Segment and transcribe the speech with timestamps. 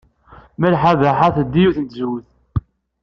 [0.59, 2.27] Malḥa Baḥa teldey yiwet n tzewwut.